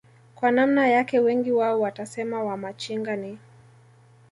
kwa 0.35 0.51
namna 0.51 0.87
yake 0.87 1.19
wengi 1.19 1.51
wao 1.51 1.79
watasema 1.81 2.43
wamachinga 2.43 3.15
ni 3.15 3.37